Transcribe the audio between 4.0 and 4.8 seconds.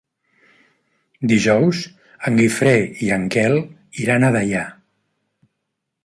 iran a Deià.